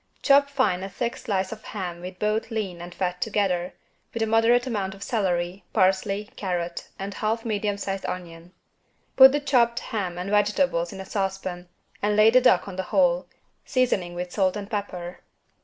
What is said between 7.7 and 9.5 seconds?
sized onion. Put the